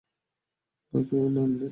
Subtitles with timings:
[0.93, 1.69] ভয় পেয়ো না, অ্যামলেথ।